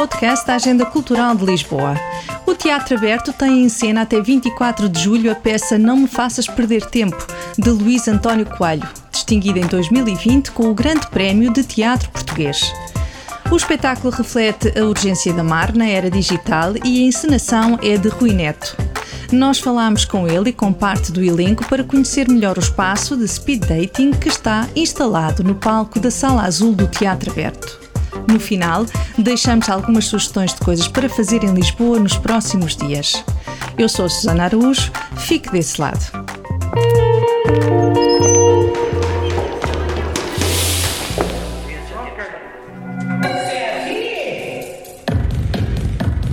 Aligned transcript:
podcast 0.00 0.46
da 0.46 0.54
Agenda 0.54 0.86
Cultural 0.86 1.36
de 1.36 1.44
Lisboa. 1.44 1.94
O 2.46 2.54
Teatro 2.54 2.96
Aberto 2.96 3.34
tem 3.34 3.64
em 3.64 3.68
cena 3.68 4.00
até 4.00 4.18
24 4.18 4.88
de 4.88 4.98
julho 4.98 5.30
a 5.30 5.34
peça 5.34 5.76
Não 5.76 5.98
Me 5.98 6.08
Faças 6.08 6.46
Perder 6.46 6.86
Tempo, 6.86 7.22
de 7.58 7.68
Luís 7.68 8.08
António 8.08 8.46
Coelho, 8.46 8.88
distinguida 9.12 9.58
em 9.58 9.66
2020 9.66 10.52
com 10.52 10.70
o 10.70 10.74
Grande 10.74 11.06
Prémio 11.08 11.52
de 11.52 11.62
Teatro 11.62 12.08
Português. 12.08 12.72
O 13.50 13.56
espetáculo 13.56 14.10
reflete 14.10 14.72
a 14.78 14.86
urgência 14.86 15.34
da 15.34 15.44
mar 15.44 15.74
na 15.74 15.86
era 15.86 16.10
digital 16.10 16.72
e 16.82 17.04
a 17.04 17.06
encenação 17.06 17.78
é 17.82 17.98
de 17.98 18.08
Rui 18.08 18.32
Neto. 18.32 18.74
Nós 19.30 19.58
falámos 19.58 20.06
com 20.06 20.26
ele 20.26 20.48
e 20.48 20.54
com 20.54 20.72
parte 20.72 21.12
do 21.12 21.22
elenco 21.22 21.66
para 21.66 21.84
conhecer 21.84 22.26
melhor 22.26 22.56
o 22.56 22.60
espaço 22.60 23.18
de 23.18 23.28
speed 23.28 23.66
dating 23.66 24.12
que 24.12 24.30
está 24.30 24.66
instalado 24.74 25.44
no 25.44 25.56
palco 25.56 26.00
da 26.00 26.10
Sala 26.10 26.44
Azul 26.44 26.72
do 26.72 26.86
Teatro 26.86 27.30
Aberto. 27.30 27.89
No 28.28 28.38
final, 28.38 28.86
deixamos 29.18 29.68
algumas 29.68 30.06
sugestões 30.06 30.54
de 30.54 30.60
coisas 30.60 30.88
para 30.88 31.08
fazer 31.08 31.42
em 31.44 31.52
Lisboa 31.52 31.98
nos 31.98 32.16
próximos 32.16 32.76
dias. 32.76 33.24
Eu 33.76 33.88
sou 33.88 34.08
Susana 34.08 34.44
Araújo, 34.44 34.90
fique 35.16 35.50
desse 35.50 35.80
lado. 35.80 36.00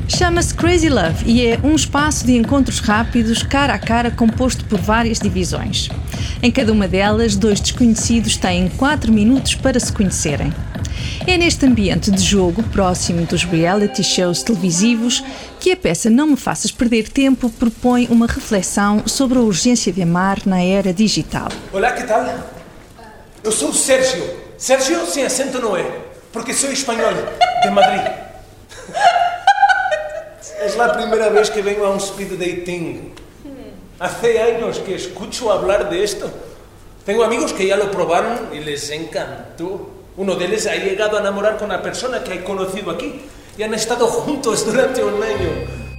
Chama-se 0.07 0.53
Crazy 0.53 0.89
Love 0.89 1.23
e 1.25 1.45
é 1.45 1.59
um 1.63 1.75
espaço 1.75 2.25
de 2.25 2.35
encontros 2.35 2.79
rápidos, 2.79 3.43
cara 3.43 3.75
a 3.75 3.79
cara, 3.79 4.11
composto 4.11 4.65
por 4.65 4.79
várias 4.79 5.19
divisões. 5.19 5.89
Em 6.41 6.51
cada 6.51 6.71
uma 6.71 6.87
delas, 6.87 7.35
dois 7.35 7.59
desconhecidos 7.59 8.35
têm 8.35 8.67
4 8.67 9.11
minutos 9.11 9.55
para 9.55 9.79
se 9.79 9.91
conhecerem. 9.91 10.51
É 11.25 11.37
neste 11.37 11.65
ambiente 11.65 12.11
de 12.11 12.21
jogo, 12.21 12.61
próximo 12.63 13.25
dos 13.25 13.43
reality 13.43 14.03
shows 14.03 14.43
televisivos, 14.43 15.23
que 15.59 15.71
a 15.71 15.77
peça 15.77 16.09
Não 16.09 16.27
Me 16.27 16.37
Faças 16.37 16.71
Perder 16.71 17.09
Tempo 17.09 17.49
propõe 17.49 18.07
uma 18.09 18.27
reflexão 18.27 19.07
sobre 19.07 19.37
a 19.37 19.41
urgência 19.41 19.91
de 19.91 20.01
amar 20.01 20.45
na 20.45 20.61
era 20.61 20.93
digital. 20.93 21.47
Olá, 21.73 21.91
que 21.91 22.03
tal? 22.03 22.25
Eu 23.43 23.51
sou 23.51 23.69
o 23.69 23.73
Sérgio. 23.73 24.23
Sérgio 24.57 25.05
sem 25.05 25.25
acento 25.25 25.59
não 25.59 25.75
é, 25.75 25.83
porque 26.31 26.53
sou 26.53 26.71
espanhol, 26.71 27.13
de 27.63 27.69
Madrid. 27.69 28.27
É 30.59 30.81
a 30.81 30.89
primeira 30.89 31.29
vez 31.29 31.49
que 31.49 31.61
venho 31.61 31.85
a 31.85 31.91
um 31.91 31.99
speed 31.99 32.31
dating. 32.31 33.13
Hace 33.99 34.37
años 34.37 34.79
que 34.79 34.93
escucho 34.93 35.51
hablar 35.51 35.89
de. 35.89 36.05
Tengo 37.05 37.23
amigos 37.23 37.53
que 37.53 37.65
ya 37.65 37.77
lo 37.77 37.89
probaron 37.89 38.49
y 38.53 38.59
les 38.59 38.89
encantó. 38.91 39.97
Uno 40.17 40.33
de 40.33 40.45
ellos 40.45 40.65
ha 40.65 40.75
llegado 40.75 41.15
a 41.15 41.19
enamorar 41.19 41.57
con 41.59 41.69
la 41.69 41.79
persona 41.79 42.23
que 42.23 42.33
he 42.33 42.43
conocido 42.43 42.89
aquí 42.89 43.21
y 43.55 43.61
han 43.61 43.75
estado 43.75 44.07
juntos 44.07 44.65
durante 44.65 45.03
un 45.03 45.21
año. 45.21 45.49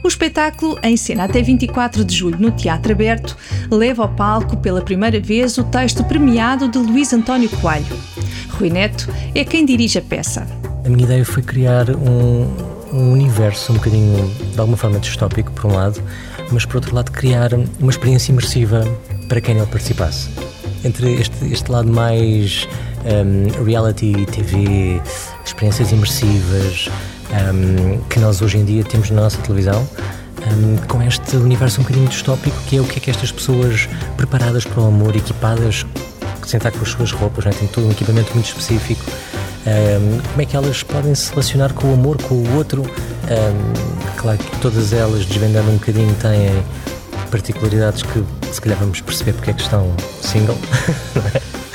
O 0.03 0.09
espetáculo, 0.09 0.77
em 0.83 0.97
cena 0.97 1.23
até 1.23 1.41
24 1.41 2.05
de 2.05 2.19
julho 2.19 2.37
no 2.37 2.51
Teatro 2.51 2.93
Aberto, 2.93 3.37
leva 3.71 4.03
ao 4.03 4.09
palco 4.09 4.57
pela 4.57 4.81
primeira 4.81 5.21
vez 5.21 5.57
o 5.57 5.63
texto 5.63 6.03
premiado 6.03 6.69
de 6.69 6.79
Luís 6.79 7.13
António 7.13 7.49
Coelho. 7.49 7.97
Rui 8.59 8.71
Neto 8.71 9.09
é 9.37 9.45
quem 9.45 9.65
dirige 9.65 10.01
a 10.01 10.03
peça. 10.03 10.45
A 10.85 10.89
minha 10.89 11.05
ideia 11.05 11.25
foi 11.25 11.45
criar 11.45 11.89
um, 11.89 12.53
um 12.93 13.13
universo 13.13 13.71
um 13.71 13.77
bocadinho, 13.77 14.29
de 14.53 14.59
alguma 14.59 14.77
forma, 14.77 14.99
distópico, 14.99 15.53
por 15.53 15.67
um 15.67 15.77
lado, 15.77 16.03
mas 16.51 16.67
por 16.67 16.77
outro 16.77 16.93
lado, 16.93 17.13
criar 17.13 17.51
uma 17.55 17.91
experiência 17.91 18.33
imersiva 18.33 18.83
para 19.29 19.41
quem 19.41 19.55
nele 19.55 19.69
participasse. 19.69 20.29
Entre 20.83 21.21
este, 21.21 21.53
este 21.53 21.71
lado 21.71 21.89
mais 21.89 22.67
um, 23.05 23.65
reality 23.65 24.27
TV, 24.27 25.01
experiências 25.45 25.93
imersivas 25.93 26.89
um, 27.31 27.99
que 28.09 28.19
nós 28.19 28.41
hoje 28.43 28.59
em 28.59 28.65
dia 28.65 28.85
temos 28.85 29.11
na 29.11 29.23
nossa 29.23 29.39
televisão, 29.39 29.89
um, 30.53 30.77
com 30.87 31.03
este 31.03 31.37
universo 31.37 31.81
um 31.81 31.85
bocadinho 31.85 32.09
distópico 32.09 32.57
que 32.67 32.77
é 32.77 32.81
o 32.81 32.85
que 32.85 32.99
é 32.99 33.01
que 33.01 33.11
estas 33.11 33.31
pessoas 33.31 33.89
preparadas 34.17 34.65
para 34.65 34.81
o 34.81 34.87
amor, 34.87 35.15
equipadas, 35.15 35.85
sem 36.47 36.57
estar 36.59 36.71
com 36.71 36.83
as 36.83 36.89
suas 36.89 37.13
roupas, 37.13 37.45
né? 37.45 37.51
tem 37.53 37.69
todo 37.69 37.87
um 37.87 37.91
equipamento 37.91 38.33
muito 38.33 38.47
específico. 38.47 39.05
Como 40.31 40.41
é 40.41 40.47
que 40.47 40.57
elas 40.57 40.83
podem 40.83 41.15
se 41.15 41.31
relacionar 41.31 41.75
com 41.75 41.91
o 41.91 41.93
amor, 41.93 42.17
com 42.23 42.37
o 42.37 42.57
outro? 42.57 42.85
Claro 44.17 44.39
que 44.39 44.57
todas 44.59 44.95
elas, 44.95 45.27
desvendando 45.27 45.71
um 45.71 45.75
bocadinho, 45.75 46.15
têm 46.15 46.65
particularidades 47.31 48.03
que 48.03 48.25
se 48.51 48.61
calhar 48.61 48.79
vamos 48.79 49.03
perceber 49.03 49.35
porque 49.35 49.51
é 49.51 49.53
que 49.53 49.61
estão 49.61 49.95
single. 50.23 50.57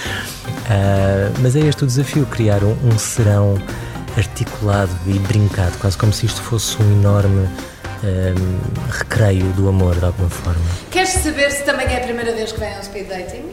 Uh, 0.63 1.33
mas 1.41 1.55
é 1.55 1.59
este 1.59 1.83
o 1.83 1.87
desafio, 1.87 2.25
criar 2.25 2.63
um, 2.63 2.71
um, 2.87 2.97
serão 2.97 3.55
articulado 4.17 4.91
e 5.07 5.19
brincado, 5.19 5.77
quase 5.79 5.97
como 5.97 6.13
se 6.13 6.25
isto 6.25 6.41
fosse 6.41 6.81
um 6.81 6.99
enorme 6.99 7.47
um, 8.03 8.89
recreio 8.89 9.45
do 9.53 9.67
amor, 9.67 9.95
de 9.95 10.05
alguma 10.05 10.29
forma. 10.29 10.61
Queres 10.91 11.09
saber 11.09 11.51
se 11.51 11.63
também 11.63 11.87
é 11.87 11.97
a 11.97 12.01
primeira 12.01 12.33
vez 12.33 12.51
que 12.51 12.59
vem 12.59 12.73
ao 12.75 12.83
speed 12.83 13.07
dating? 13.07 13.51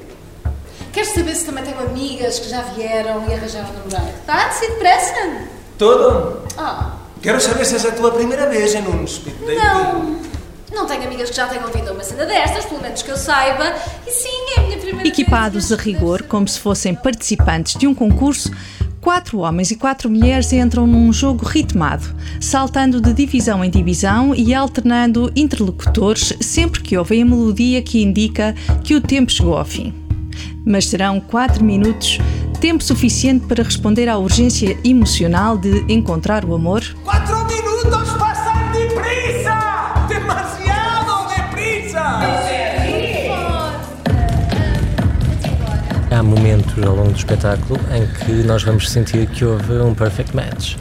Queres 0.93 1.11
saber 1.11 1.35
se 1.35 1.47
também 1.47 1.65
tenho 1.65 1.81
amigas 1.81 2.39
que 2.39 2.49
já 2.49 2.63
vieram 2.63 3.25
e 3.29 3.35
arranjaram 3.35 3.73
namorado? 3.73 4.13
Tá? 4.27 4.51
Se 4.51 4.69
depressa? 4.69 5.15
Todo? 5.79 6.43
Ah. 6.59 6.97
Quero 7.23 7.41
saber 7.41 7.65
se 7.65 7.87
é 7.87 7.91
a 7.91 7.93
tua 7.93 8.13
primeira 8.13 8.49
vez 8.49 8.75
em 8.75 8.83
um 8.87 9.07
speed 9.07 9.37
dating. 9.41 9.57
Não. 9.57 10.30
Não 10.73 10.87
tenho 10.87 11.05
amigas 11.05 11.31
que 11.31 11.37
já 11.37 11.47
tenham 11.47 11.71
vindo 11.71 11.89
a 11.89 11.93
uma 11.93 12.05
cena 12.05 12.25
destas, 12.25 12.65
pelo 12.65 12.81
menos 12.81 13.03
que 13.03 13.11
eu 13.11 13.17
saiba. 13.17 13.75
E 14.07 14.11
sim, 14.11 14.29
é 14.57 14.61
a 14.61 14.63
minha 14.65 14.79
primeira 14.79 15.09
Equipados 15.09 15.69
vez. 15.69 15.81
a 15.81 15.83
rigor, 15.83 16.23
como 16.23 16.47
se 16.47 16.59
fossem 16.59 16.95
participantes 16.95 17.75
de 17.75 17.87
um 17.87 17.95
concurso, 17.95 18.51
quatro 19.01 19.39
homens 19.39 19.71
e 19.71 19.77
quatro 19.77 20.09
mulheres 20.09 20.53
entram 20.53 20.87
num 20.87 21.13
jogo 21.13 21.45
ritmado, 21.45 22.15
saltando 22.41 23.01
de 23.01 23.13
divisão 23.13 23.65
em 23.65 23.71
divisão 23.71 24.35
e 24.35 24.55
alternando 24.55 25.33
interlocutores 25.35 26.35
sempre 26.41 26.81
que 26.81 26.97
ouvem 26.97 27.23
a 27.23 27.27
melodia 27.27 27.83
que 27.83 28.03
indica 28.03 28.55
que 28.85 28.95
o 28.95 29.01
tempo 29.01 29.31
chegou 29.33 29.57
ao 29.57 29.65
fim. 29.65 29.95
Mas 30.65 30.87
serão 30.87 31.21
quatro 31.21 31.65
minutos 31.65 32.19
tempo 32.61 32.85
suficiente 32.85 33.47
para 33.47 33.63
responder 33.63 34.07
à 34.09 34.19
urgência 34.19 34.79
emocional 34.85 35.57
de 35.57 35.83
encontrar 35.89 36.45
o 36.45 36.55
amor? 36.55 36.83
Quatro 37.03 37.37
minutos 37.47 37.70
ao 46.87 46.95
longo 46.95 47.11
do 47.11 47.17
espetáculo 47.17 47.79
em 47.93 48.07
que 48.07 48.47
nós 48.47 48.63
vamos 48.63 48.91
sentir 48.91 49.27
que 49.27 49.45
houve 49.45 49.73
um 49.75 49.95
perfect 49.95 50.35
match. 50.35 50.77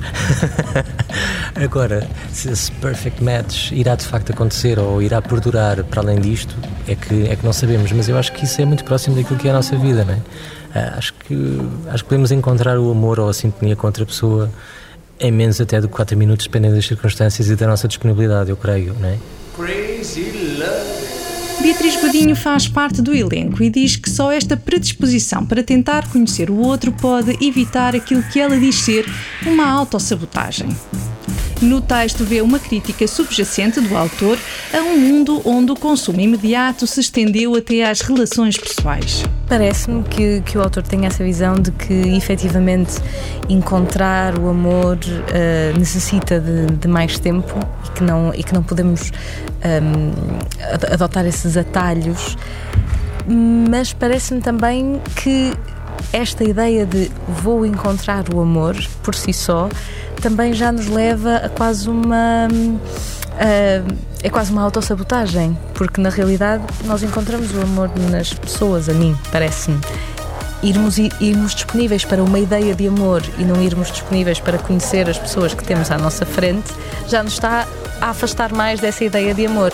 Agora, 1.56 2.08
se 2.32 2.50
esse 2.50 2.72
perfect 2.74 3.24
match 3.24 3.72
irá 3.72 3.96
de 3.96 4.06
facto 4.06 4.32
acontecer 4.32 4.80
ou 4.80 5.02
irá 5.02 5.22
perdurar 5.22 5.84
para 5.84 6.02
além 6.02 6.20
disto, 6.20 6.56
é 6.88 6.96
que, 6.96 7.28
é 7.28 7.36
que 7.36 7.46
não 7.46 7.54
sabemos, 7.54 7.92
mas 7.92 8.08
eu 8.08 8.18
acho 8.18 8.32
que 8.32 8.46
isso 8.46 8.62
é 8.62 8.66
muito 8.66 8.84
próximo 8.84 9.16
daquilo 9.16 9.40
que 9.40 9.48
é 9.48 9.52
a 9.52 9.56
nossa 9.56 9.78
vida, 9.78 10.06
não 10.06 10.14
é? 10.14 10.18
Uh, 10.18 10.98
acho, 10.98 11.14
que, 11.16 11.62
acho 11.88 12.04
que 12.04 12.10
podemos 12.10 12.32
encontrar 12.32 12.78
o 12.78 12.92
amor 12.92 13.20
ou 13.20 13.28
a 13.28 13.34
sintonia 13.34 13.76
com 13.76 13.88
outra 13.88 14.06
pessoa 14.06 14.50
em 15.20 15.32
menos 15.32 15.60
até 15.60 15.82
de 15.82 15.88
4 15.88 16.18
minutos, 16.18 16.46
dependendo 16.46 16.76
das 16.76 16.86
circunstâncias 16.86 17.50
e 17.50 17.56
da 17.56 17.68
nossa 17.68 17.88
disponibilidade, 17.88 18.50
eu 18.50 18.58
creio, 18.58 18.96
não 19.00 19.10
é? 19.10 19.18
Crazy. 19.56 20.49
Beatriz 21.70 22.02
Godinho 22.02 22.36
faz 22.36 22.68
parte 22.68 23.00
do 23.00 23.14
elenco 23.14 23.62
e 23.62 23.70
diz 23.70 23.96
que 23.96 24.10
só 24.10 24.32
esta 24.32 24.58
predisposição 24.58 25.46
para 25.46 25.64
tentar 25.64 26.10
conhecer 26.12 26.50
o 26.50 26.58
outro 26.58 26.92
pode 26.92 27.38
evitar 27.46 27.96
aquilo 27.96 28.24
que 28.24 28.40
ela 28.40 28.58
diz 28.58 28.74
ser 28.74 29.06
uma 29.46 29.70
autossabotagem. 29.70 30.68
No 31.62 31.82
texto 31.82 32.24
vê 32.24 32.42
uma 32.42 32.58
crítica 32.58 33.06
subjacente 33.06 33.82
do 33.82 33.98
autor 33.98 34.38
a 34.74 34.78
um 34.78 34.98
mundo 34.98 35.42
onde 35.44 35.72
o 35.72 35.76
consumo 35.76 36.22
imediato 36.22 36.88
se 36.88 37.02
estendeu 37.02 37.54
até 37.54 37.84
às 37.84 38.00
relações 38.00 38.58
pessoais. 38.58 39.26
Parece-me 39.46 40.04
que, 40.04 40.42
que 40.42 40.58
o 40.58 40.62
autor 40.62 40.84
tem 40.84 41.06
essa 41.06 41.22
visão 41.22 41.56
de 41.56 41.72
que 41.72 41.94
efetivamente 42.16 42.94
encontrar 43.50 44.40
o 44.40 44.48
amor 44.48 44.98
uh, 44.98 45.78
necessita 45.78 46.40
de, 46.40 46.68
de, 46.78 46.88
mais 46.88 47.20
tempo 47.20 47.60
e 47.86 47.92
que 47.92 48.04
não, 48.04 48.34
e 48.34 48.42
que 48.42 48.54
não 48.54 48.64
podemos 48.64 49.12
um, 49.84 50.40
adotar 50.94 51.26
esses 51.26 51.58
atalhos, 51.58 52.38
mas 53.70 53.92
parece-me 53.92 54.40
também 54.40 55.02
que 55.22 55.54
esta 56.14 56.44
ideia 56.44 56.86
de 56.86 57.12
vou 57.28 57.66
encontrar 57.66 58.34
o 58.34 58.40
amor 58.40 58.76
por 59.04 59.14
si 59.14 59.34
só 59.34 59.70
também 60.20 60.54
já 60.54 60.72
nos 60.72 60.88
leva 60.88 61.38
a 61.38 61.50
quase 61.50 61.90
uma. 61.90 62.48
Uh, 62.50 64.10
é 64.22 64.30
quase 64.30 64.52
uma 64.52 64.62
autossabotagem, 64.64 65.58
porque 65.74 66.02
na 66.02 66.10
realidade 66.10 66.64
nós 66.84 67.02
encontramos 67.04 67.54
o 67.56 67.62
amor 67.62 67.90
nas 68.12 68.34
pessoas, 68.34 68.90
a 68.90 68.94
mim, 68.94 69.18
parece-me. 69.32 69.80
Irmos, 70.62 70.98
irmos 70.98 71.56
disponíveis 71.56 72.04
para 72.04 72.22
uma 72.22 72.38
ideia 72.38 72.76
de 72.76 72.86
amor 72.86 73.24
e 73.38 73.46
não 73.46 73.62
irmos 73.62 73.90
disponíveis 73.90 74.42
para 74.42 74.58
conhecer 74.58 75.10
as 75.10 75.18
pessoas 75.18 75.54
que 75.54 75.64
temos 75.64 75.90
à 75.90 75.98
nossa 75.98 76.26
frente 76.26 76.74
já 77.08 77.24
nos 77.24 77.34
está 77.34 77.66
a 78.02 78.10
afastar 78.10 78.52
mais 78.52 78.82
dessa 78.82 79.06
ideia 79.06 79.34
de 79.34 79.46
amor. 79.46 79.74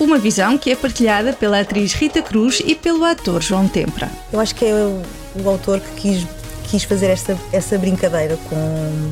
Uma 0.00 0.18
visão 0.18 0.58
que 0.58 0.72
é 0.72 0.76
partilhada 0.76 1.32
pela 1.32 1.60
atriz 1.60 1.92
Rita 1.92 2.20
Cruz 2.20 2.60
e 2.66 2.74
pelo 2.74 3.04
ator 3.04 3.40
João 3.40 3.68
Tempra. 3.68 4.10
Eu 4.32 4.40
acho 4.40 4.56
que 4.56 4.64
é 4.64 4.74
o, 4.74 5.02
o 5.36 5.48
autor 5.48 5.78
que 5.78 6.00
quis, 6.00 6.26
quis 6.64 6.82
fazer 6.82 7.10
esta, 7.10 7.38
essa 7.52 7.78
brincadeira 7.78 8.36
com 8.48 9.10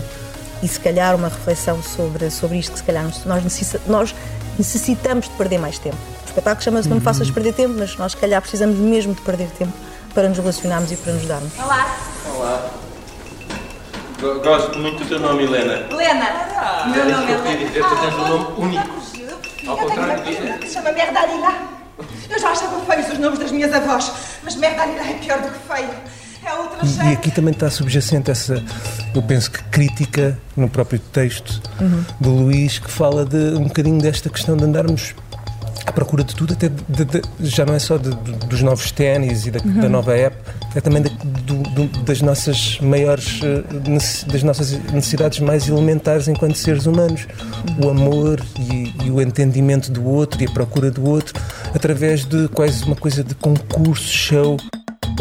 e 0.63 0.69
se 0.69 0.79
calhar 0.79 1.15
uma 1.17 1.29
reflexão 1.29 1.83
sobre, 1.83 2.31
sobre 2.31 2.59
isto 2.59 2.73
que 2.73 2.79
se 2.79 2.85
calhar 2.85 3.05
nós, 3.27 3.43
necessita, 3.43 3.81
nós 3.87 4.15
necessitamos 4.57 5.29
de 5.29 5.35
perder 5.35 5.59
mais 5.59 5.79
tempo. 5.79 5.97
O 6.23 6.27
espetáculo 6.27 6.63
chama-se 6.63 6.89
Não 6.89 6.97
me 6.97 7.03
faças 7.03 7.31
perder 7.31 7.53
tempo, 7.53 7.75
mas 7.77 7.97
nós 7.97 8.13
se 8.13 8.19
calhar 8.19 8.41
precisamos 8.41 8.79
mesmo 8.79 9.15
de 9.15 9.21
perder 9.23 9.49
tempo 9.51 9.73
para 10.15 10.29
nos 10.29 10.39
relacionarmos 10.39 10.93
e 10.93 10.97
para 10.97 11.13
nos 11.13 11.27
darmos. 11.27 11.53
Olá. 11.59 11.97
Olá. 12.35 12.71
Gosto 14.21 14.79
muito 14.79 15.03
do 15.03 15.09
teu 15.09 15.19
nome, 15.19 15.43
Helena. 15.43 15.87
Helena. 15.91 16.87
Meu 16.95 17.05
nome 17.05 17.33
é 17.33 17.35
Helena. 17.35 17.57
dizer, 17.57 17.83
tu 17.83 17.97
tens 17.97 18.15
um 18.15 18.29
nome 18.29 18.47
único. 18.57 19.03
Ao 19.67 19.77
contrário 19.77 20.25
de 20.25 20.69
Se 20.69 20.75
chama 20.75 20.93
Merdalila. 20.93 21.83
Eu 22.31 22.39
já 22.39 22.51
achava 22.51 22.81
feios 22.81 23.13
os 23.13 23.19
nomes 23.19 23.39
das 23.39 23.51
minhas 23.51 23.73
avós, 23.73 24.13
mas 24.43 24.55
Merdalila 24.57 25.03
é 25.03 25.15
pior 25.15 25.41
do 25.41 25.51
que 25.51 25.59
feio. 25.75 25.91
É 26.45 26.85
e, 26.85 27.11
e 27.11 27.13
aqui 27.13 27.31
também 27.31 27.53
está 27.53 27.71
subjacente 27.71 28.31
essa, 28.31 28.63
eu 29.15 29.23
penso 29.23 29.51
que 29.51 29.63
crítica 29.65 30.39
no 30.57 30.69
próprio 30.69 30.99
texto 30.99 31.63
uhum. 31.81 32.05
do 32.21 32.31
Luís, 32.31 32.79
que 32.79 32.91
fala 32.91 33.25
de 33.25 33.37
um 33.37 33.65
bocadinho 33.65 34.01
desta 34.01 34.29
questão 34.29 34.57
de 34.57 34.65
andarmos 34.65 35.15
à 35.87 35.93
procura 35.93 36.25
de 36.25 36.35
tudo, 36.35 36.55
até 36.55 36.69
de, 36.69 37.05
de, 37.05 37.23
já 37.41 37.65
não 37.65 37.75
é 37.75 37.79
só 37.79 37.97
de, 37.97 38.11
dos 38.47 38.63
novos 38.63 38.91
ténis 38.91 39.47
e 39.47 39.51
da, 39.51 39.61
uhum. 39.61 39.81
da, 39.81 39.89
nova 39.89 40.17
app, 40.17 40.37
é 40.75 40.81
também 40.81 41.03
do, 41.03 41.11
do, 41.55 42.03
das 42.03 42.21
nossas 42.21 42.79
maiores, 42.81 43.41
eh, 43.43 44.31
das 44.31 44.43
nossas 44.43 44.73
necessidades 44.93 45.41
mais 45.41 45.69
elementares 45.69 46.29
enquanto 46.29 46.57
seres 46.57 46.87
humanos. 46.87 47.27
O 47.83 47.89
amor 47.91 48.41
e, 48.59 48.95
e, 49.05 49.11
o 49.11 49.21
entendimento 49.21 49.91
do 49.91 50.05
outro 50.07 50.43
e 50.43 50.47
a 50.47 50.51
procura 50.51 50.91
do 50.91 51.05
outro, 51.05 51.39
através 51.75 52.25
de 52.25 52.49
quase 52.49 52.85
uma 52.85 52.97
coisa 52.97 53.23
de 53.23 53.35
concurso, 53.35 54.05
show. 54.05 54.57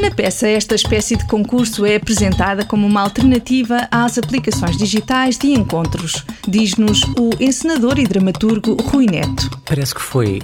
Na 0.02 0.10
peça, 0.10 0.48
esta 0.48 0.74
espécie 0.74 1.16
de 1.16 1.28
concurso 1.28 1.86
é 1.86 1.96
apresentada 1.96 2.66
como 2.66 2.88
uma 2.88 3.02
alternativa 3.02 3.88
às 3.92 4.18
aplicações 4.18 4.76
digitais 4.76 5.38
de 5.38 5.52
encontros, 5.52 6.26
diz-nos 6.48 7.04
o 7.20 7.30
encenador 7.40 8.00
e 8.00 8.08
dramaturgo 8.08 8.76
Rui 8.82 9.06
Neto. 9.06 9.48
Parece 9.64 9.94
que 9.94 10.02
foi 10.02 10.42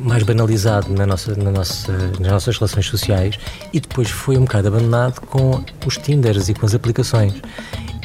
mais 0.00 0.22
banalizado 0.22 0.92
na 0.92 1.04
nossa, 1.04 1.34
na 1.34 1.50
nossa, 1.50 1.92
nas 2.20 2.30
nossas 2.30 2.56
relações 2.56 2.86
sociais 2.86 3.36
e 3.72 3.80
depois 3.80 4.08
foi 4.08 4.36
um 4.36 4.42
bocado 4.42 4.68
abandonado 4.68 5.20
com 5.22 5.60
os 5.84 5.96
Tinders 5.96 6.48
e 6.48 6.54
com 6.54 6.64
as 6.64 6.74
aplicações. 6.74 7.34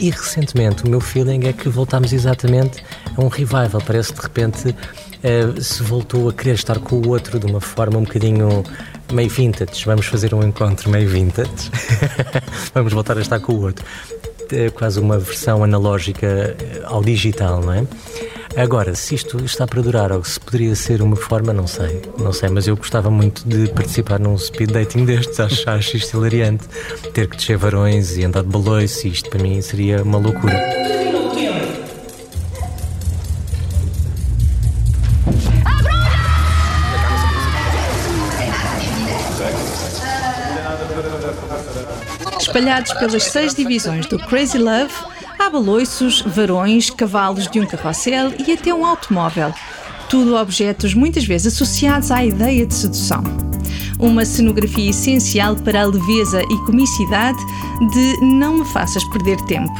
E 0.01 0.09
recentemente 0.09 0.85
o 0.85 0.89
meu 0.89 0.99
feeling 0.99 1.45
é 1.45 1.53
que 1.53 1.69
voltámos 1.69 2.13
exatamente 2.13 2.83
a 3.15 3.21
um 3.21 3.27
revival. 3.27 3.79
Parece 3.85 4.11
que 4.11 4.19
de 4.19 4.23
repente 4.23 4.69
uh, 4.69 5.61
se 5.61 5.83
voltou 5.83 6.29
a 6.29 6.33
querer 6.33 6.55
estar 6.55 6.79
com 6.79 6.95
o 6.95 7.09
outro 7.09 7.39
de 7.39 7.45
uma 7.45 7.61
forma 7.61 7.99
um 7.99 8.03
bocadinho 8.03 8.63
meio 9.13 9.29
vintage. 9.29 9.85
Vamos 9.85 10.05
fazer 10.05 10.33
um 10.33 10.43
encontro 10.43 10.89
meio 10.89 11.09
vintage. 11.09 11.71
Vamos 12.73 12.93
voltar 12.93 13.17
a 13.17 13.21
estar 13.21 13.39
com 13.39 13.53
o 13.53 13.61
outro. 13.61 13.85
É 14.51 14.69
quase 14.69 14.99
uma 14.99 15.17
versão 15.17 15.63
analógica 15.63 16.27
eh, 16.27 16.81
ao 16.85 17.03
digital, 17.03 17.61
não 17.61 17.73
é? 17.73 17.87
Agora, 18.55 18.95
se 18.95 19.15
isto 19.15 19.43
está 19.43 19.67
para 19.67 19.81
durar 19.81 20.13
ou 20.13 20.23
se 20.23 20.39
poderia 20.39 20.75
ser 20.75 21.01
uma 21.01 21.17
forma, 21.17 21.51
não 21.51 21.67
sei, 21.67 22.01
não 22.17 22.31
sei, 22.31 22.47
mas 22.47 22.67
eu 22.67 22.77
gostava 22.77 23.11
muito 23.11 23.45
de 23.45 23.67
participar 23.69 24.17
num 24.17 24.37
speed 24.37 24.71
dating 24.71 25.03
destes, 25.03 25.39
acho, 25.41 25.69
acho 25.69 25.97
isto 25.97 26.15
hilariante. 26.15 26.65
Ter 27.13 27.27
que 27.27 27.35
descer 27.35 27.57
varões 27.57 28.15
e 28.15 28.23
andar 28.23 28.43
de 28.43 28.49
baloiço, 28.49 29.07
isto 29.07 29.29
para 29.29 29.41
mim 29.41 29.59
seria 29.61 30.03
uma 30.03 30.19
loucura. 30.19 31.04
Espalhados 42.55 42.93
pelas 42.93 43.23
seis 43.23 43.53
divisões 43.53 44.05
do 44.05 44.17
Crazy 44.17 44.57
Love, 44.57 44.93
Há 45.37 45.49
baloiços, 45.49 46.21
varões, 46.21 46.89
cavalos 46.89 47.49
de 47.49 47.59
um 47.59 47.65
carrossel 47.65 48.31
e 48.47 48.53
até 48.53 48.73
um 48.73 48.85
automóvel. 48.85 49.53
Tudo 50.09 50.37
objetos 50.37 50.93
muitas 50.93 51.25
vezes 51.25 51.53
associados 51.53 52.11
à 52.11 52.23
ideia 52.23 52.65
de 52.65 52.73
sedução. 52.73 53.21
Uma 53.99 54.23
cenografia 54.23 54.89
essencial 54.89 55.57
para 55.57 55.81
a 55.81 55.85
leveza 55.85 56.41
e 56.43 56.57
comicidade 56.65 57.37
de 57.91 58.21
Não 58.21 58.59
Me 58.59 58.65
Faças 58.71 59.03
Perder 59.09 59.35
Tempo. 59.47 59.73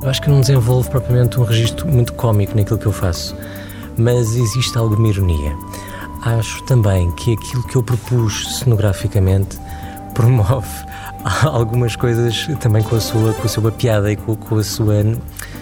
Eu 0.00 0.08
acho 0.08 0.22
que 0.22 0.30
não 0.30 0.42
desenvolvo 0.42 0.88
propriamente 0.88 1.40
um 1.40 1.42
registro 1.42 1.88
muito 1.88 2.12
cómico 2.12 2.56
naquilo 2.56 2.78
que 2.78 2.86
eu 2.86 2.92
faço, 2.92 3.34
mas 3.98 4.36
existe 4.36 4.78
alguma 4.78 5.08
ironia. 5.08 5.56
Acho 6.22 6.62
também 6.62 7.10
que 7.16 7.32
aquilo 7.32 7.64
que 7.64 7.74
eu 7.74 7.82
propus 7.82 8.60
cenograficamente 8.60 9.58
promove 10.14 10.91
algumas 11.44 11.96
coisas 11.96 12.48
também 12.60 12.82
com 12.82 12.96
a 12.96 13.00
sua, 13.00 13.32
com 13.34 13.44
a 13.44 13.48
sua 13.48 13.72
piada 13.72 14.10
e 14.12 14.16
com, 14.16 14.34
com, 14.34 14.56
a 14.56 14.64
sua, 14.64 15.02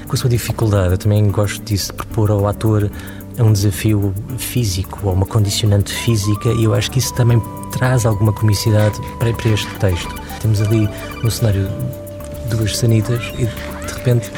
com 0.07 0.13
a 0.13 0.17
sua 0.17 0.31
dificuldade. 0.31 0.93
Eu 0.93 0.99
também 0.99 1.29
gosto 1.31 1.63
disso, 1.63 1.93
de 1.93 1.93
propor 1.95 2.31
ao 2.31 2.47
ator 2.47 2.91
um 3.39 3.53
desafio 3.53 4.15
físico 4.37 5.01
ou 5.05 5.15
uma 5.15 5.25
condicionante 5.25 5.93
física 5.93 6.51
e 6.51 6.65
eu 6.65 6.75
acho 6.75 6.91
que 6.91 6.99
isso 6.99 7.15
também 7.15 7.43
traz 7.73 8.05
alguma 8.05 8.33
comicidade 8.33 9.01
para, 9.19 9.33
para 9.33 9.49
este 9.51 9.73
texto. 9.77 10.15
Temos 10.41 10.61
ali 10.61 10.89
no 11.23 11.31
cenário 11.31 11.69
duas 12.51 12.77
sanitas 12.77 13.23
e 13.39 13.47
de 13.47 13.95
repente 13.95 14.31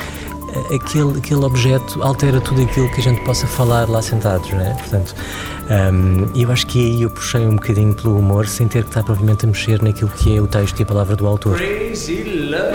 aquele, 0.74 1.18
aquele 1.18 1.44
objeto 1.44 2.02
altera 2.02 2.40
tudo 2.40 2.62
aquilo 2.62 2.90
que 2.90 3.00
a 3.00 3.04
gente 3.04 3.20
possa 3.22 3.46
falar 3.46 3.88
lá 3.88 4.02
sentados, 4.02 4.50
não 4.50 4.60
é? 4.60 4.74
Portanto, 4.74 5.14
um, 5.72 6.38
eu 6.38 6.50
acho 6.50 6.66
que 6.66 6.78
aí 6.78 7.02
eu 7.02 7.10
puxei 7.10 7.46
um 7.46 7.54
bocadinho 7.54 7.94
pelo 7.94 8.18
humor 8.18 8.46
sem 8.46 8.68
ter 8.68 8.82
que 8.82 8.90
estar 8.90 9.02
provavelmente 9.02 9.44
a 9.44 9.48
mexer 9.48 9.82
naquilo 9.82 10.10
que 10.10 10.36
é 10.36 10.40
o 10.40 10.46
texto 10.46 10.78
e 10.80 10.82
a 10.82 10.86
palavra 10.86 11.16
do 11.16 11.26
autor. 11.26 11.58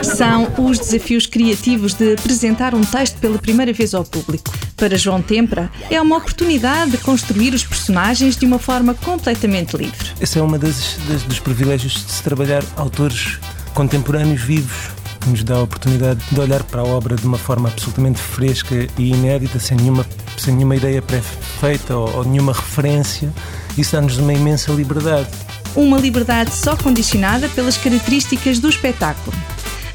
São 0.03 0.47
os 0.57 0.79
desafios 0.79 1.25
criativos 1.25 1.94
de 1.94 2.13
apresentar 2.13 2.74
um 2.74 2.81
texto 2.81 3.19
pela 3.19 3.38
primeira 3.38 3.74
vez 3.74 3.94
ao 3.94 4.03
público. 4.03 4.51
Para 4.75 4.97
João 4.97 5.21
Tempra, 5.21 5.69
é 5.89 6.01
uma 6.01 6.18
oportunidade 6.18 6.91
de 6.91 6.97
construir 6.97 7.53
os 7.53 7.63
personagens 7.63 8.38
de 8.38 8.45
uma 8.45 8.59
forma 8.59 8.94
completamente 8.94 9.75
livre. 9.75 10.13
Esse 10.19 10.39
é 10.39 10.41
um 10.41 10.47
dos 10.47 11.40
privilégios 11.40 11.94
de 11.94 12.11
se 12.11 12.23
trabalhar 12.23 12.63
autores 12.75 13.40
contemporâneos 13.73 14.42
vivos 14.42 14.90
que 15.28 15.31
nos 15.31 15.44
dá 15.44 15.56
a 15.56 15.64
oportunidade 15.64 16.22
de 16.31 16.40
olhar 16.40 16.64
para 16.64 16.81
a 16.81 16.84
obra 16.86 17.16
de 17.16 17.26
uma 17.26 17.38
forma 17.38 17.68
absolutamente 17.68 18.19
fresca 18.19 18.88
e 18.98 19.10
inédita, 19.10 19.60
sem 19.60 19.76
nenhuma, 19.78 20.06
sem 20.38 20.56
nenhuma 20.56 20.76
ideia 20.76 21.02
pré-feita 21.02 21.96
ou, 21.96 22.18
ou 22.18 22.26
nenhuma 22.26 22.54
referência. 22.54 23.31
Isso 23.78 23.92
dá-nos 23.94 24.18
uma 24.18 24.34
imensa 24.34 24.72
liberdade. 24.72 25.28
Uma 25.76 25.98
liberdade 25.98 26.54
só 26.54 26.76
condicionada 26.76 27.50
pelas 27.50 27.78
características 27.78 28.60
do 28.60 28.69
espetáculo. 28.69 29.36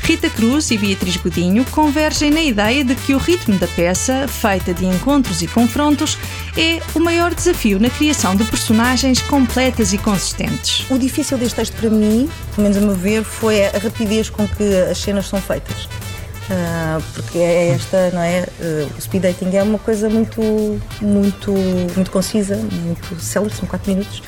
Rita 0.02 0.28
Cruz 0.28 0.72
e 0.72 0.76
Beatriz 0.76 1.16
Godinho 1.16 1.64
convergem 1.66 2.28
na 2.28 2.42
ideia 2.42 2.84
de 2.84 2.92
que 2.96 3.14
o 3.14 3.18
ritmo 3.18 3.56
da 3.56 3.68
peça, 3.68 4.26
feita 4.26 4.74
de 4.74 4.84
encontros 4.84 5.42
e 5.42 5.46
confrontos, 5.46 6.18
é 6.56 6.80
o 6.92 7.00
maior 7.00 7.32
desafio 7.32 7.78
na 7.78 7.88
criação 7.88 8.34
de 8.34 8.44
personagens 8.44 9.22
completas 9.22 9.92
e 9.92 9.98
consistentes. 9.98 10.84
O 10.90 10.98
difícil 10.98 11.38
deste 11.38 11.54
texto 11.54 11.76
para 11.76 11.88
mim, 11.88 12.28
pelo 12.54 12.64
menos 12.64 12.76
a 12.76 12.80
meu 12.80 12.96
ver, 12.96 13.22
foi 13.22 13.64
a 13.64 13.78
rapidez 13.78 14.28
com 14.28 14.46
que 14.48 14.64
as 14.90 14.98
cenas 14.98 15.28
são 15.28 15.40
feitas. 15.40 15.84
Uh, 15.84 17.00
porque 17.14 17.38
é 17.38 17.68
esta, 17.68 18.10
não 18.10 18.20
é? 18.20 18.48
Uh, 18.60 18.90
o 18.98 19.00
speed 19.00 19.22
dating 19.22 19.56
é 19.56 19.62
uma 19.62 19.78
coisa 19.78 20.10
muito, 20.10 20.42
muito, 21.00 21.52
muito 21.94 22.10
concisa, 22.10 22.56
muito 22.56 23.20
célere, 23.20 23.54
são 23.54 23.68
4 23.68 23.88
minutos. 23.88 24.20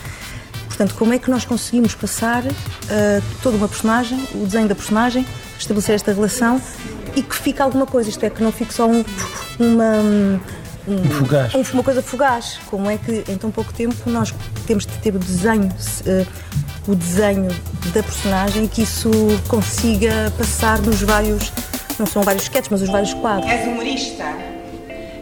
Portanto, 0.69 0.95
como 0.95 1.12
é 1.12 1.19
que 1.19 1.28
nós 1.31 1.45
conseguimos 1.45 1.95
passar 1.97 2.45
uh, 2.45 3.23
toda 3.43 3.57
uma 3.57 3.69
personagem, 3.69 4.25
o 4.35 4.47
desenho 4.47 4.69
da 4.69 4.75
personagem, 4.75 5.26
estabelecer 5.59 5.95
esta 5.95 6.13
relação 6.13 6.61
e 7.17 7.23
que 7.23 7.35
fique 7.35 7.63
alguma 7.63 7.87
coisa, 7.87 8.09
isto 8.11 8.25
é, 8.25 8.31
que 8.31 8.43
não 8.43 8.53
fique 8.53 8.73
só 8.75 8.87
um, 8.87 9.05
uma. 9.59 10.41
Um, 10.87 11.05
fugaz. 11.11 11.55
Um, 11.55 11.63
uma 11.73 11.83
coisa 11.83 12.03
fugaz. 12.03 12.59
Como 12.71 12.91
é 12.91 12.99
que 12.99 13.25
em 13.29 13.37
tão 13.37 13.51
pouco 13.51 13.73
tempo 13.73 13.95
nós 14.07 14.35
temos 14.67 14.85
de 14.85 14.93
ter 14.99 15.15
o 15.15 15.19
desenho, 15.19 15.69
uh, 15.69 16.27
o 16.91 16.95
desenho 16.95 17.49
da 17.95 18.03
personagem 18.03 18.65
e 18.65 18.69
que 18.69 18.83
isso 18.83 19.11
consiga 19.49 20.33
passar 20.37 20.81
nos 20.83 21.01
vários, 21.01 21.53
não 21.99 22.07
são 22.07 22.23
vários 22.23 22.45
sketches, 22.45 22.69
mas 22.71 22.83
os 22.83 22.89
vários 22.89 23.15
quadros. 23.15 23.51
És 23.51 23.67
humorista? 23.67 24.25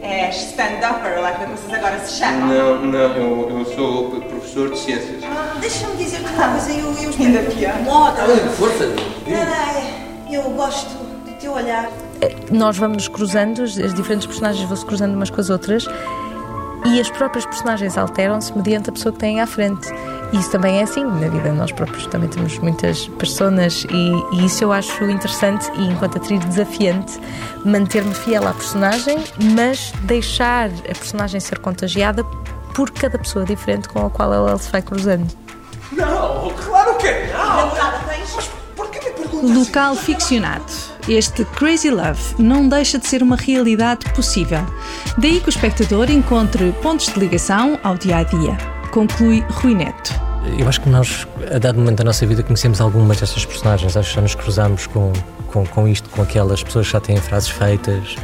És 0.03 0.49
stand-upper, 0.49 1.21
lá 1.21 1.33
como 1.33 1.57
vocês 1.57 1.73
agora 1.75 2.01
se 2.01 2.19
chamam? 2.19 2.49
Não, 2.49 2.83
não, 2.87 2.99
eu, 2.99 3.59
eu 3.59 3.65
sou 3.77 4.11
professor 4.21 4.71
de 4.71 4.79
ciências. 4.79 5.23
Ah, 5.23 5.57
Deixa-me 5.61 5.97
dizer-te 5.97 6.29
uma 6.29 6.49
coisa, 6.49 6.73
eu, 6.73 6.93
eu 6.93 7.11
estou... 7.11 7.27
Ainda 7.27 7.43
pior. 7.51 7.79
Moda. 7.83 8.23
Força! 8.59 8.89
Eu 10.33 10.45
gosto 10.53 10.89
do 10.89 11.39
teu 11.39 11.53
olhar. 11.53 11.91
Eh, 12.23 12.35
nós 12.51 12.79
vamos 12.79 12.97
nos 12.97 13.09
cruzando, 13.09 13.63
as 13.63 13.93
diferentes 13.93 14.27
personagens 14.27 14.67
vão 14.67 14.77
se 14.77 14.87
cruzando 14.87 15.15
umas 15.15 15.29
com 15.29 15.39
as 15.39 15.51
outras 15.51 15.87
e 16.87 16.99
as 16.99 17.11
próprias 17.11 17.45
personagens 17.45 17.99
alteram-se 17.99 18.57
mediante 18.57 18.89
a 18.89 18.93
pessoa 18.95 19.13
que 19.13 19.19
têm 19.19 19.43
à 19.43 19.47
frente. 19.47 19.89
E 20.33 20.39
isso 20.39 20.51
também 20.51 20.79
é 20.79 20.85
assim 20.85 21.05
na 21.05 21.29
vida, 21.29 21.53
nós 21.53 21.71
próprios 21.71 22.07
também 22.07 22.31
temos 22.31 22.59
muitas 22.61 23.09
personas 23.09 23.85
e, 23.91 24.37
e 24.37 24.47
isso 24.47 24.65
eu 24.65 24.73
acho 24.73 25.05
interessante 25.05 25.71
e 25.77 25.89
enquanto 25.89 26.17
atriz 26.17 26.43
desafiante 26.47 27.21
manter-me 27.63 28.15
fiel 28.15 28.49
à 28.49 28.55
personagem, 28.55 29.19
mas 29.55 29.93
deixar 30.05 30.71
a 30.71 30.95
personagem 30.95 31.41
ser 31.41 31.59
contagiada 31.59 32.25
por 32.75 32.91
cada 32.91 33.19
pessoa 33.19 33.45
diferente 33.45 33.87
com 33.91 34.07
a 34.07 34.09
qual 34.09 34.33
ela 34.33 34.57
se 34.57 34.73
vai 34.73 34.81
cruzando. 34.81 35.31
Não, 35.93 36.52
Local 39.43 39.97
ficcionado. 39.97 40.65
Este 41.09 41.45
Crazy 41.45 41.91
Love 41.91 42.21
não 42.39 42.69
deixa 42.69 42.97
de 42.97 43.09
ser 43.09 43.25
uma 43.25 43.35
realidade 43.35 44.09
possível. 44.13 44.65
Daí 45.19 45.41
que 45.41 45.49
o 45.49 45.51
espectador 45.51 46.09
encontre 46.09 46.71
pontos 46.81 47.13
de 47.13 47.19
ligação 47.19 47.77
ao 47.83 47.97
dia 47.97 48.19
a 48.19 48.23
dia. 48.23 48.57
Conclui 48.93 49.45
Rui 49.51 49.75
Neto. 49.75 50.15
Eu 50.57 50.69
acho 50.69 50.81
que 50.81 50.89
nós, 50.89 51.27
a 51.53 51.59
dado 51.59 51.81
momento 51.81 51.99
da 51.99 52.05
nossa 52.05 52.25
vida, 52.25 52.41
conhecemos 52.45 52.81
algumas 52.81 53.19
destas 53.19 53.45
personagens. 53.45 53.97
Acho 53.97 54.11
que 54.11 54.15
já 54.15 54.23
nos 54.23 54.35
cruzamos 54.37 54.87
com, 54.87 55.13
com, 55.49 55.67
com 55.67 55.89
isto, 55.89 56.09
com 56.11 56.23
aquelas 56.23 56.63
pessoas 56.63 56.87
que 56.87 56.93
já 56.93 57.01
têm 57.01 57.17
frases 57.17 57.49
feitas, 57.49 58.15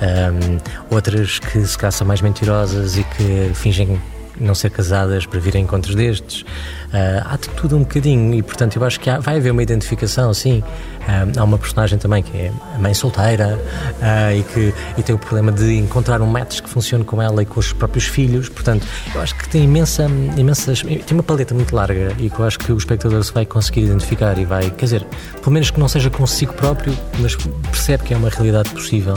ahm, 0.00 0.58
outras 0.90 1.38
que 1.38 1.64
se 1.64 1.78
calhar 1.78 1.92
são 1.92 2.08
mais 2.08 2.20
mentirosas 2.20 2.98
e 2.98 3.04
que 3.04 3.52
fingem 3.54 4.00
não 4.40 4.54
ser 4.54 4.70
casadas 4.70 5.26
para 5.26 5.40
vir 5.40 5.56
a 5.56 5.60
encontros 5.60 5.94
destes. 5.94 6.44
Ah, 6.92 7.32
há 7.32 7.36
de 7.36 7.48
tudo 7.50 7.76
um 7.76 7.80
bocadinho 7.80 8.34
e, 8.34 8.42
portanto, 8.42 8.76
eu 8.76 8.84
acho 8.84 8.98
que 9.00 9.10
há- 9.10 9.18
vai 9.18 9.36
haver 9.36 9.50
uma 9.50 9.62
identificação, 9.62 10.32
sim. 10.32 10.62
Ah, 11.08 11.26
há 11.40 11.44
uma 11.44 11.58
personagem 11.58 11.98
também 11.98 12.22
que 12.22 12.36
é 12.36 12.52
a 12.74 12.78
mãe 12.78 12.94
solteira 12.94 13.58
ah, 14.00 14.32
e 14.34 14.42
que 14.42 14.72
e 14.96 15.02
tem 15.02 15.14
o 15.14 15.18
problema 15.18 15.50
de 15.52 15.74
encontrar 15.76 16.20
um 16.20 16.26
match 16.26 16.60
que 16.60 16.68
funcione 16.70 17.04
com 17.04 17.20
ela 17.20 17.42
e 17.42 17.46
com 17.46 17.58
os 17.60 17.72
próprios 17.72 18.06
filhos. 18.06 18.48
Portanto, 18.48 18.86
eu 19.14 19.20
acho 19.20 19.34
que 19.36 19.48
tem 19.48 19.64
imensa, 19.64 20.04
imensas. 20.36 20.82
tem 20.82 21.02
uma 21.12 21.22
paleta 21.22 21.54
muito 21.54 21.74
larga 21.74 22.12
e 22.18 22.30
que 22.30 22.38
eu 22.38 22.44
acho 22.46 22.58
que 22.58 22.72
o 22.72 22.76
espectador 22.78 23.22
se 23.24 23.32
vai 23.32 23.44
conseguir 23.44 23.82
identificar 23.82 24.38
e 24.38 24.44
vai, 24.44 24.70
quer 24.70 24.84
dizer, 24.86 25.06
pelo 25.40 25.52
menos 25.52 25.70
que 25.70 25.78
não 25.80 25.88
seja 25.88 26.08
consigo 26.10 26.52
próprio, 26.54 26.96
mas 27.18 27.36
percebe 27.70 28.04
que 28.04 28.14
é 28.14 28.16
uma 28.16 28.28
realidade 28.30 28.70
possível. 28.70 29.16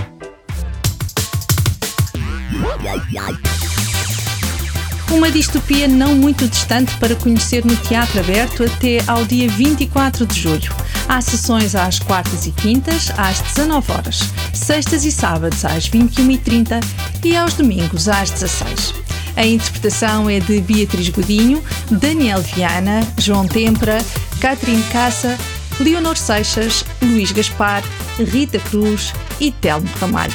Uma 5.11 5.31
distopia 5.31 5.87
não 5.87 6.13
muito 6.13 6.47
distante 6.47 6.95
para 6.97 7.15
conhecer 7.15 7.65
no 7.65 7.75
Teatro 7.75 8.19
Aberto 8.19 8.63
até 8.63 8.99
ao 9.07 9.25
dia 9.25 9.49
24 9.49 10.25
de 10.27 10.39
julho. 10.39 10.71
Há 11.07 11.19
sessões 11.19 11.73
às 11.73 11.97
quartas 11.97 12.45
e 12.45 12.51
quintas, 12.51 13.11
às 13.17 13.41
19 13.41 13.91
horas, 13.91 14.19
sextas 14.53 15.03
e 15.05 15.11
sábados 15.11 15.65
às 15.65 15.89
21h30 15.89 16.79
e 17.23 17.35
aos 17.35 17.55
domingos 17.55 18.07
às 18.07 18.29
16 18.29 18.93
A 19.35 19.45
interpretação 19.45 20.29
é 20.29 20.39
de 20.39 20.61
Beatriz 20.61 21.09
Godinho, 21.09 21.63
Daniel 21.89 22.41
Viana, 22.41 23.01
João 23.17 23.47
Tempra, 23.47 23.97
Catherine 24.39 24.83
Caça, 24.91 25.35
Leonor 25.79 26.17
Seixas, 26.17 26.85
Luís 27.01 27.31
Gaspar, 27.31 27.83
Rita 28.19 28.59
Cruz 28.59 29.11
e 29.39 29.51
Telmo 29.51 29.89
Ramalho. 29.99 30.33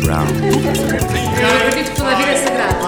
Brown. 0.00 0.26
Eu 1.40 1.56
acredito 1.56 1.90
que 1.90 1.96
toda 1.96 2.10
a 2.10 2.14
vida 2.16 2.30
é 2.30 2.36
sagrada. 2.36 2.78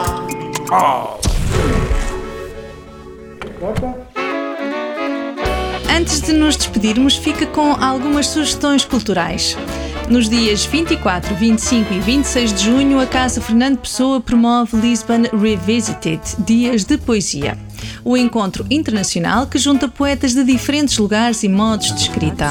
Antes 5.95 6.21
de 6.23 6.33
nos 6.33 6.57
despedirmos, 6.57 7.17
fica 7.17 7.47
com 7.47 7.73
algumas 7.73 8.27
sugestões 8.29 8.85
culturais. 8.85 9.57
Nos 10.09 10.29
dias 10.29 10.65
24, 10.65 11.35
25 11.37 11.95
e 11.95 12.01
26 12.01 12.53
de 12.53 12.65
junho, 12.65 12.99
a 13.01 13.07
Casa 13.07 13.41
Fernando 13.41 13.79
Pessoa 13.79 14.21
promove 14.21 14.77
Lisbon 14.77 15.23
Revisited 15.33 16.21
Dias 16.39 16.85
de 16.85 16.99
Poesia. 16.99 17.57
O 18.05 18.17
encontro 18.17 18.67
internacional 18.71 19.47
que 19.47 19.59
junta 19.59 19.89
poetas 19.89 20.35
de 20.35 20.43
diferentes 20.43 20.99
lugares 20.99 21.43
e 21.43 21.49
modos 21.49 21.95
de 21.95 22.03
escrita. 22.03 22.51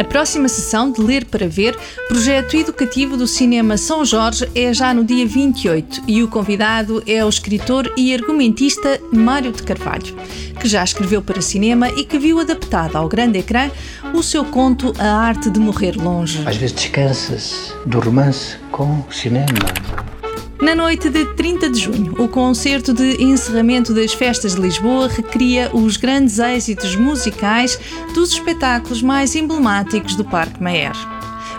A 0.00 0.04
próxima 0.04 0.48
sessão 0.48 0.90
de 0.90 0.98
Ler 0.98 1.26
para 1.26 1.46
Ver, 1.46 1.78
projeto 2.08 2.56
educativo 2.56 3.18
do 3.18 3.26
Cinema 3.26 3.76
São 3.76 4.02
Jorge, 4.02 4.48
é 4.54 4.72
já 4.72 4.94
no 4.94 5.04
dia 5.04 5.26
28 5.26 6.04
e 6.08 6.22
o 6.22 6.28
convidado 6.28 7.02
é 7.06 7.22
o 7.22 7.28
escritor 7.28 7.92
e 7.98 8.14
argumentista 8.14 8.98
Mário 9.12 9.52
de 9.52 9.62
Carvalho, 9.62 10.16
que 10.58 10.66
já 10.66 10.82
escreveu 10.82 11.20
para 11.20 11.42
cinema 11.42 11.90
e 11.90 12.04
que 12.04 12.18
viu 12.18 12.40
adaptado 12.40 12.96
ao 12.96 13.10
grande 13.10 13.40
ecrã 13.40 13.70
o 14.14 14.22
seu 14.22 14.42
conto 14.42 14.94
A 14.98 15.16
Arte 15.16 15.50
de 15.50 15.60
Morrer 15.60 15.92
Longe. 16.02 16.44
Às 16.46 16.56
vezes 16.56 16.74
descansas 16.74 17.74
do 17.84 18.00
romance 18.00 18.56
com 18.72 19.04
o 19.06 19.12
cinema. 19.12 20.09
Na 20.62 20.74
noite 20.74 21.08
de 21.08 21.24
30 21.24 21.70
de 21.70 21.80
junho, 21.80 22.14
o 22.18 22.28
concerto 22.28 22.92
de 22.92 23.22
encerramento 23.22 23.94
das 23.94 24.12
festas 24.12 24.54
de 24.54 24.60
Lisboa 24.60 25.08
recria 25.08 25.70
os 25.74 25.96
grandes 25.96 26.38
êxitos 26.38 26.94
musicais 26.94 27.80
dos 28.12 28.32
espetáculos 28.32 29.00
mais 29.00 29.34
emblemáticos 29.34 30.14
do 30.14 30.24
Parque 30.24 30.62
Maer. 30.62 30.92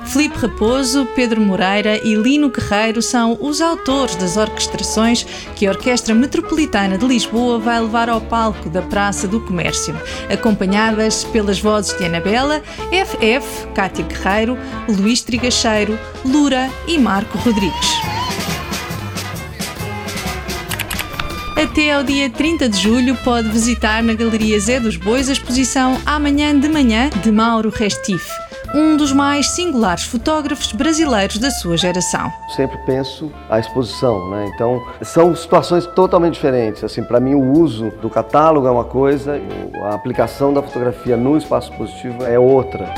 Filipe 0.05 0.38
Raposo, 0.38 1.08
Pedro 1.15 1.41
Moreira 1.41 1.98
e 2.05 2.13
Lino 2.13 2.51
Guerreiro 2.51 3.01
são 3.01 3.39
os 3.41 3.60
autores 3.60 4.15
das 4.15 4.38
orquestrações 4.38 5.24
que 5.55 5.65
a 5.65 5.72
Orquestra 5.72 6.13
Metropolitana 6.13 6.96
de 6.96 7.05
Lisboa 7.05 7.58
vai 7.58 7.81
levar 7.81 8.08
ao 8.08 8.22
palco 8.22 8.70
da 8.70 8.84
Praça 8.84 9.27
do 9.27 9.41
Comércio, 9.41 9.96
acompanhadas 10.31 11.24
pelas 11.24 11.60
vozes 11.60 11.98
de 11.98 12.05
Anabela, 12.05 12.62
FF, 12.91 13.67
Cátia 13.74 14.05
Guerreiro, 14.05 14.58
Luís 14.88 15.22
Trigacheiro, 15.22 15.98
Lura 16.24 16.70
e 16.88 17.00
Marco 17.00 17.38
Rodrigues. 17.39 17.90
Até 21.61 21.93
ao 21.93 22.03
dia 22.03 22.27
30 22.27 22.67
de 22.69 22.77
julho 22.79 23.15
pode 23.17 23.47
visitar 23.49 24.01
na 24.01 24.15
Galeria 24.15 24.59
Zé 24.59 24.79
dos 24.79 24.97
Bois 24.97 25.29
a 25.29 25.31
exposição 25.31 25.95
Amanhã 26.07 26.59
de 26.59 26.67
Manhã 26.67 27.11
de 27.21 27.31
Mauro 27.31 27.69
Restife, 27.69 28.31
um 28.73 28.97
dos 28.97 29.13
mais 29.13 29.47
singulares 29.51 30.03
fotógrafos 30.03 30.71
brasileiros 30.71 31.37
da 31.37 31.51
sua 31.51 31.77
geração. 31.77 32.31
Sempre 32.55 32.79
penso 32.79 33.31
a 33.47 33.59
exposição, 33.59 34.27
né? 34.31 34.49
Então 34.55 34.81
são 35.03 35.35
situações 35.35 35.85
totalmente 35.85 36.33
diferentes. 36.33 36.83
Assim, 36.83 37.03
para 37.03 37.19
mim 37.19 37.35
o 37.35 37.51
uso 37.51 37.91
do 38.01 38.09
catálogo 38.09 38.65
é 38.65 38.71
uma 38.71 38.85
coisa, 38.85 39.39
a 39.83 39.93
aplicação 39.93 40.51
da 40.51 40.63
fotografia 40.63 41.15
no 41.15 41.37
espaço 41.37 41.71
positivo 41.73 42.25
é 42.25 42.39
outra. 42.39 42.91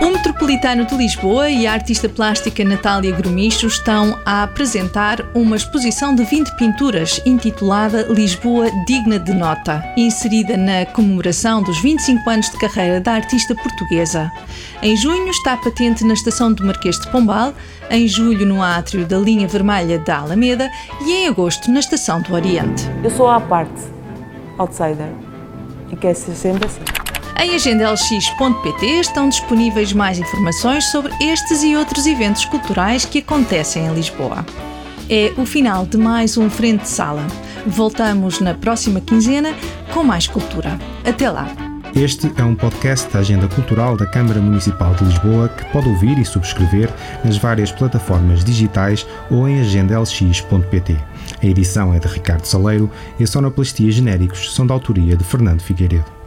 O 0.00 0.10
Metropolitano 0.10 0.86
de 0.86 0.96
Lisboa 0.96 1.50
e 1.50 1.66
a 1.66 1.74
artista 1.74 2.08
plástica 2.08 2.64
Natália 2.64 3.14
Grumicho 3.14 3.66
estão 3.66 4.18
a 4.24 4.44
apresentar 4.44 5.20
uma 5.34 5.56
exposição 5.56 6.14
de 6.14 6.24
20 6.24 6.56
pinturas 6.56 7.20
intitulada 7.26 8.04
Lisboa 8.04 8.70
Digna 8.86 9.18
de 9.18 9.34
Nota, 9.34 9.84
inserida 9.98 10.56
na 10.56 10.86
comemoração 10.86 11.62
dos 11.62 11.78
25 11.82 12.30
anos 12.30 12.48
de 12.48 12.58
carreira 12.58 12.98
da 12.98 13.12
artista 13.12 13.54
portuguesa. 13.54 14.32
Em 14.82 14.96
junho 14.96 15.28
está 15.28 15.58
patente 15.58 16.02
na 16.02 16.14
estação 16.14 16.50
do 16.50 16.64
Marquês 16.64 16.98
de 16.98 17.06
Pombal, 17.10 17.52
em 17.90 18.08
julho 18.08 18.46
no 18.46 18.62
átrio 18.62 19.04
da 19.04 19.18
linha 19.18 19.46
vermelha 19.46 19.98
da 19.98 20.20
Alameda 20.20 20.70
e 21.02 21.12
em 21.12 21.28
agosto 21.28 21.70
na 21.70 21.80
estação 21.80 22.22
do 22.22 22.32
Oriente. 22.32 22.84
Eu 23.04 23.10
sou 23.10 23.28
à 23.28 23.38
parte, 23.38 23.82
outsider, 24.56 25.12
e 25.92 25.96
quero 25.96 26.16
ser 26.16 26.34
sempre 26.34 26.66
assim. 26.66 26.99
Em 27.42 27.54
agendalx.pt 27.54 28.86
estão 29.00 29.26
disponíveis 29.26 29.94
mais 29.94 30.18
informações 30.18 30.84
sobre 30.90 31.10
estes 31.22 31.62
e 31.62 31.74
outros 31.74 32.04
eventos 32.06 32.44
culturais 32.44 33.06
que 33.06 33.20
acontecem 33.20 33.86
em 33.86 33.94
Lisboa. 33.94 34.44
É 35.08 35.32
o 35.38 35.46
final 35.46 35.86
de 35.86 35.96
mais 35.96 36.36
um 36.36 36.50
Frente 36.50 36.82
de 36.82 36.88
Sala. 36.88 37.26
Voltamos 37.66 38.40
na 38.40 38.52
próxima 38.52 39.00
quinzena 39.00 39.54
com 39.94 40.04
mais 40.04 40.26
cultura. 40.26 40.78
Até 41.02 41.30
lá! 41.30 41.48
Este 41.96 42.30
é 42.36 42.44
um 42.44 42.54
podcast 42.54 43.10
da 43.10 43.20
Agenda 43.20 43.48
Cultural 43.48 43.96
da 43.96 44.04
Câmara 44.04 44.38
Municipal 44.38 44.94
de 44.96 45.04
Lisboa 45.04 45.48
que 45.48 45.64
pode 45.72 45.88
ouvir 45.88 46.18
e 46.18 46.26
subscrever 46.26 46.92
nas 47.24 47.38
várias 47.38 47.72
plataformas 47.72 48.44
digitais 48.44 49.06
ou 49.30 49.48
em 49.48 49.62
agendalx.pt. 49.62 50.94
A 51.42 51.46
edição 51.46 51.94
é 51.94 51.98
de 51.98 52.06
Ricardo 52.06 52.44
Saleiro 52.44 52.90
e 53.18 53.24
a 53.24 53.26
sonoplastia 53.26 53.90
genéricos 53.90 54.54
são 54.54 54.66
da 54.66 54.74
autoria 54.74 55.16
de 55.16 55.24
Fernando 55.24 55.62
Figueiredo. 55.62 56.20